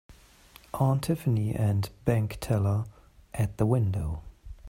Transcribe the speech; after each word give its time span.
Aunt 0.73 1.03
Tiffany 1.03 1.53
and 1.53 1.91
bank 2.05 2.39
teller 2.41 2.85
at 3.35 3.59
the 3.59 3.67
window. 3.67 4.23